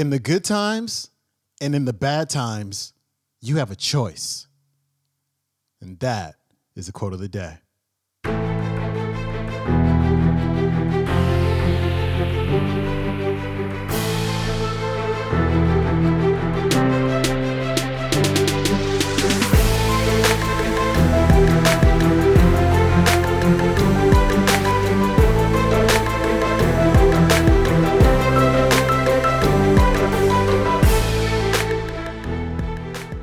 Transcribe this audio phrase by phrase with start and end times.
[0.00, 1.10] In the good times
[1.60, 2.94] and in the bad times,
[3.42, 4.46] you have a choice.
[5.82, 6.36] And that
[6.74, 7.58] is the quote of the day.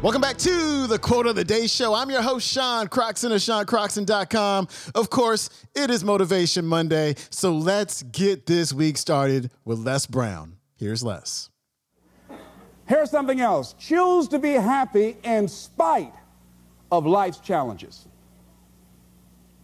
[0.07, 1.93] Welcome back to the Quote of the Day Show.
[1.93, 4.69] I'm your host, Sean Croxton of SeanCroxton.com.
[4.95, 10.55] Of course, it is Motivation Monday, so let's get this week started with Les Brown.
[10.77, 11.49] Here's Les.
[12.85, 16.15] Here's something else choose to be happy in spite
[16.89, 18.07] of life's challenges.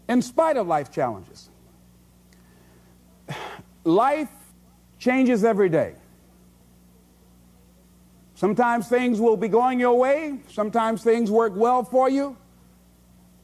[0.09, 1.49] In spite of life's challenges.
[3.85, 4.27] Life
[4.99, 5.95] changes every day.
[8.43, 10.37] Sometimes things will be going your way.
[10.49, 12.35] Sometimes things work well for you.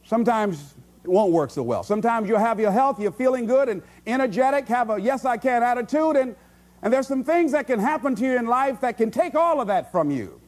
[0.04, 1.82] Sometimes it won't work so well.
[1.82, 5.62] Sometimes you'll have your health, you're feeling good and energetic, have a yes, I can
[5.62, 6.36] attitude, and,
[6.82, 9.58] and there's some things that can happen to you in life that can take all
[9.58, 10.38] of that from you.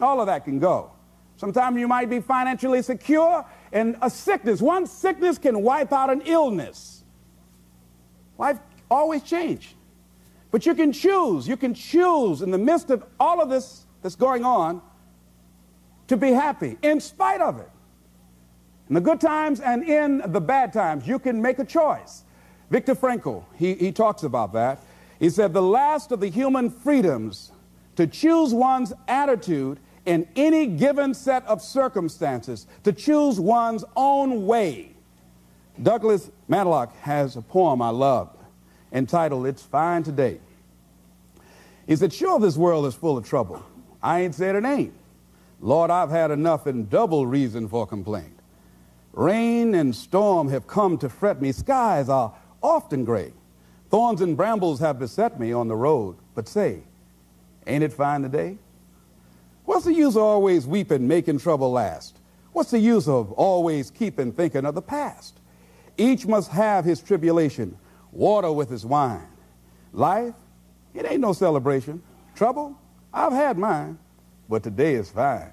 [0.00, 0.92] All of that can go.
[1.36, 6.22] Sometimes you might be financially secure, and a sickness, one sickness can wipe out an
[6.22, 7.04] illness.
[8.38, 9.76] Life always change.
[10.50, 14.16] But you can choose, you can choose in the midst of all of this that's
[14.16, 14.82] going on
[16.08, 17.70] to be happy in spite of it.
[18.88, 22.24] In the good times and in the bad times, you can make a choice.
[22.70, 24.80] Viktor Frankl, he, he talks about that.
[25.18, 27.52] He said, The last of the human freedoms
[27.96, 34.94] to choose one's attitude in any given set of circumstances, to choose one's own way.
[35.80, 38.36] Douglas Malloch has a poem I love
[38.92, 40.40] entitled It's Fine Today.
[41.86, 43.64] He said, Sure, this world is full of trouble.
[44.02, 44.94] I ain't said it ain't.
[45.60, 48.38] Lord, I've had enough and double reason for complaint.
[49.12, 51.52] Rain and storm have come to fret me.
[51.52, 52.32] Skies are
[52.62, 53.32] often gray.
[53.90, 56.16] Thorns and brambles have beset me on the road.
[56.34, 56.80] But say,
[57.66, 58.56] ain't it fine today?
[59.64, 62.18] What's the use of always weeping, making trouble last?
[62.52, 65.38] What's the use of always keeping thinking of the past?
[65.96, 67.76] Each must have his tribulation,
[68.12, 69.28] water with his wine.
[69.92, 70.34] Life,
[70.94, 72.02] it ain't no celebration.
[72.34, 72.76] Trouble,
[73.12, 73.98] I've had mine,
[74.48, 75.50] but today is fine.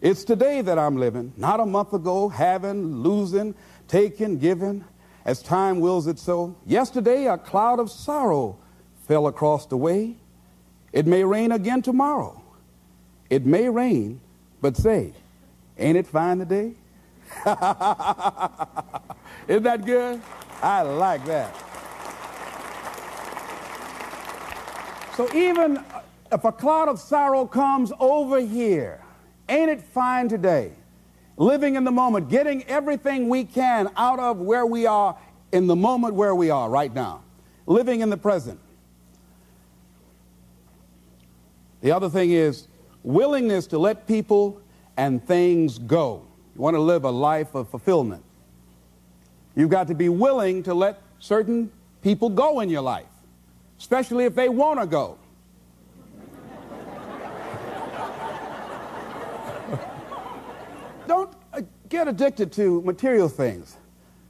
[0.00, 3.54] It's today that I'm living, not a month ago, having, losing,
[3.88, 4.84] taking, giving,
[5.24, 6.56] as time wills it so.
[6.66, 8.58] Yesterday, a cloud of sorrow
[9.06, 10.16] fell across the way.
[10.92, 12.40] It may rain again tomorrow.
[13.28, 14.20] It may rain,
[14.60, 15.12] but say,
[15.76, 16.74] ain't it fine today?
[19.48, 20.20] Isn't that good?
[20.62, 21.54] I like that.
[25.16, 25.84] So even
[26.30, 29.02] if a cloud of sorrow comes over here,
[29.48, 30.72] ain't it fine today?
[31.36, 35.16] Living in the moment, getting everything we can out of where we are
[35.52, 37.22] in the moment where we are right now,
[37.66, 38.58] living in the present.
[41.80, 42.66] The other thing is
[43.02, 44.60] willingness to let people
[44.96, 46.26] and things go.
[46.54, 48.24] You want to live a life of fulfillment.
[49.54, 51.70] You've got to be willing to let certain
[52.02, 53.06] people go in your life,
[53.78, 55.18] especially if they want to go.
[61.06, 63.76] Don't uh, get addicted to material things.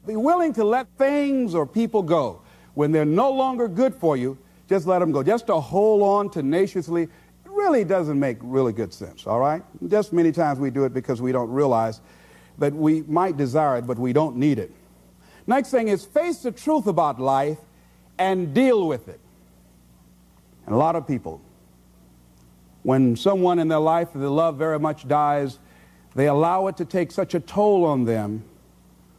[0.06, 2.40] Be willing to let things or people go.
[2.74, 4.38] When they're no longer good for you,
[4.68, 5.22] just let them go.
[5.22, 7.10] Just to hold on tenaciously it
[7.44, 9.62] really doesn't make really good sense, all right?
[9.88, 12.00] Just many times we do it because we don't realize
[12.58, 14.72] that we might desire it, but we don't need it.
[15.46, 17.58] Next thing is face the truth about life
[18.18, 19.20] and deal with it.
[20.66, 21.40] And a lot of people,
[22.82, 25.58] when someone in their life that they love very much dies,
[26.18, 28.42] they allow it to take such a toll on them.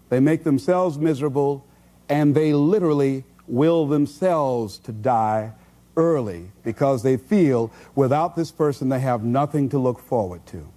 [0.10, 1.66] They make themselves miserable
[2.10, 5.54] and they literally will themselves to die
[5.96, 10.68] early because they feel without this person they have nothing to look forward to.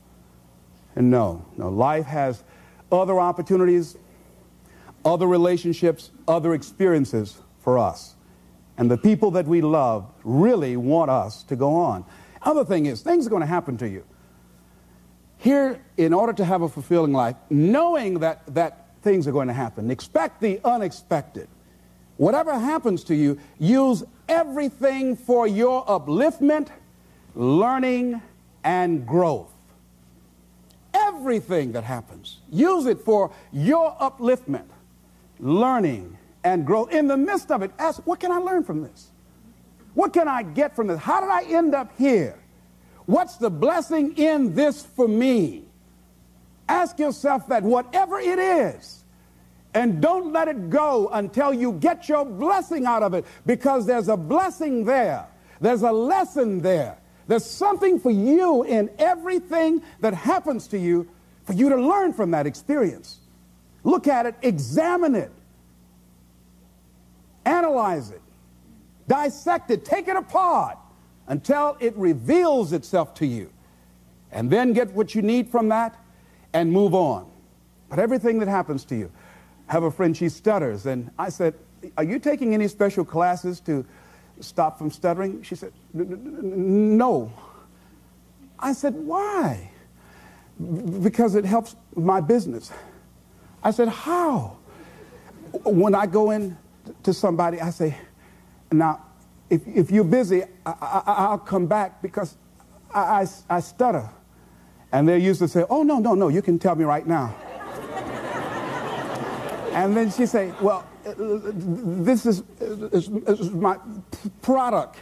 [0.95, 2.45] And no, no, life has
[2.93, 3.97] other opportunities,
[5.05, 8.15] other relationships, other experiences for us.
[8.79, 12.05] And the people that we love really want us to go on.
[12.43, 14.05] Other thing is, things are going to happen to you.
[15.43, 19.53] Here, in order to have a fulfilling life, knowing that, that things are going to
[19.53, 21.49] happen, expect the unexpected.
[22.17, 26.69] Whatever happens to you, use everything for your upliftment,
[27.35, 28.23] learning,
[28.63, 29.51] and growth.
[30.95, 34.69] Everything that happens, use it for your upliftment,
[35.41, 36.93] learning, and growth.
[36.93, 39.11] In the midst of it, ask, what can I learn from this?
[39.95, 41.01] What can I get from this?
[41.01, 42.39] How did I end up here?
[43.13, 45.65] What's the blessing in this for me?
[46.67, 49.05] Ask yourself that, whatever it is.
[49.75, 54.09] And don't let it go until you get your blessing out of it because there's
[54.09, 55.27] a blessing there.
[55.61, 56.97] There's a lesson there.
[57.27, 61.07] There's something for you in everything that happens to you
[61.45, 63.19] for you to learn from that experience.
[63.85, 65.33] Look at it, examine it,
[67.45, 68.23] analyze it,
[69.07, 70.79] dissect it, take it apart
[71.27, 73.51] until it reveals itself to you.
[74.31, 75.99] And then get what you need from that
[76.53, 77.31] and move on.
[77.89, 79.11] But everything that happens to you,
[79.69, 81.55] I have a friend, she stutters, and I said,
[81.97, 83.85] Are you taking any special classes to
[84.41, 85.43] stop from stuttering?
[85.43, 87.33] She said, No.
[88.59, 89.71] I said, Why?
[91.03, 92.73] Because it helps my business.
[93.63, 94.57] I said, How?
[95.65, 96.57] When I go in
[97.03, 97.97] to somebody, I say,
[98.71, 99.05] Now,
[99.53, 102.39] if, if you're busy, I, will come back because
[102.95, 104.09] I, I, I stutter.
[104.93, 107.35] And they used to say, Oh, no, no, no, you can tell me right now.
[109.75, 113.77] and then she say, Well, uh, uh, this is, uh, is, is, my
[114.41, 114.97] product.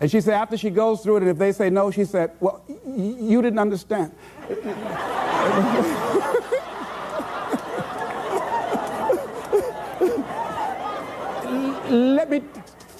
[0.00, 2.32] And she said, after she goes through it, and if they say no, she said,
[2.40, 4.12] Well, you didn't understand.
[11.90, 12.42] Let me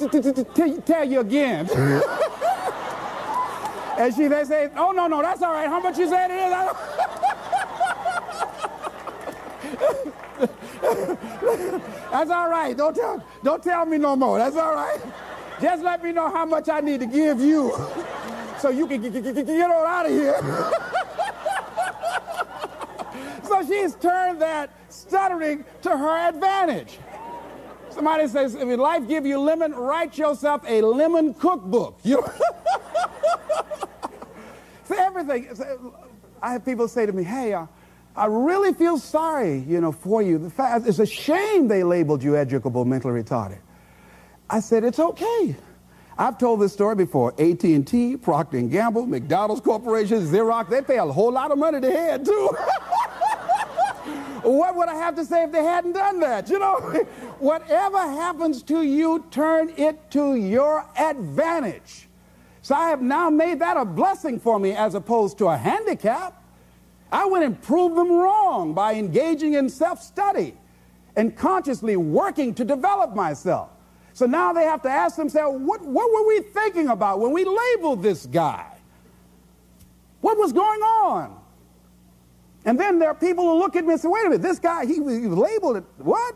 [0.08, 1.68] tell you again.
[3.98, 5.68] and she they say, oh no, no, that's all right.
[5.68, 6.52] How much you said it is?
[12.10, 12.76] that's all right.
[12.76, 14.38] Don't tell, don't tell me no more.
[14.38, 15.00] That's all right.
[15.60, 17.72] Just let me know how much I need to give you
[18.58, 20.40] so you can get on out of here.
[23.44, 26.98] so she's turned that stuttering to her advantage.
[27.94, 32.00] Somebody says, if life give you lemon, write yourself a lemon cookbook.
[32.02, 32.32] You know?
[34.96, 35.48] Everything.
[36.42, 37.66] I have people say to me, hey, uh,
[38.16, 40.50] I really feel sorry, you know, for you.
[40.50, 43.58] Fact, it's a shame they labeled you educable mentally retarded.
[44.50, 45.56] I said, it's okay.
[46.18, 47.32] I've told this story before.
[47.40, 51.90] AT&T, Procter & Gamble, McDonald's Corporation, Xerox, they pay a whole lot of money to
[51.90, 52.50] head, too.
[54.44, 56.48] what would I have to say if they hadn't done that?
[56.48, 56.78] You know,
[57.38, 62.08] whatever happens to you, turn it to your advantage.
[62.62, 66.42] So I have now made that a blessing for me as opposed to a handicap.
[67.12, 70.54] I went and proved them wrong by engaging in self study
[71.16, 73.70] and consciously working to develop myself.
[74.14, 77.44] So now they have to ask themselves, what, what were we thinking about when we
[77.44, 78.70] labeled this guy?
[80.20, 81.43] What was going on?
[82.64, 84.58] And then there are people who look at me and say, wait a minute, this
[84.58, 86.34] guy, he, he was labeled it, what?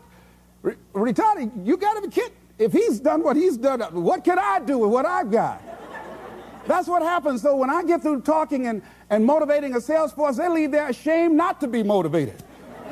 [0.61, 2.37] Re- retarded, you got to be kidding.
[2.59, 5.61] If he's done what he's done, what can I do with what I've got?
[6.67, 7.41] That's what happens.
[7.41, 10.89] So when I get through talking and, and motivating a sales force, they leave there
[10.89, 12.43] ashamed not to be motivated.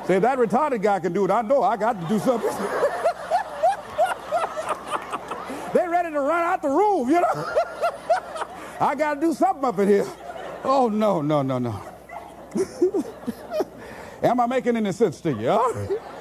[0.06, 1.32] Say, that retarded guy can do it.
[1.32, 2.50] I know I got to do something.
[5.74, 7.28] They're ready to run out the room, you know?
[8.80, 10.08] I got to do something up in here.
[10.64, 11.82] Oh, no, no, no, no.
[14.24, 15.50] Am I making any sense to you?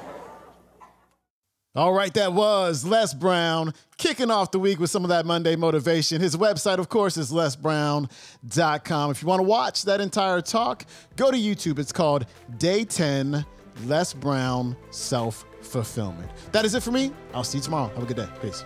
[1.76, 5.56] All right, that was Les Brown kicking off the week with some of that Monday
[5.56, 6.22] motivation.
[6.22, 9.10] His website, of course, is lesbrown.com.
[9.10, 11.78] If you want to watch that entire talk, go to YouTube.
[11.78, 12.25] It's called
[12.56, 13.44] Day 10
[13.85, 16.30] Les Brown Self Fulfillment.
[16.52, 17.12] That is it for me.
[17.35, 17.92] I'll see you tomorrow.
[17.94, 18.28] Have a good day.
[18.40, 18.64] Peace.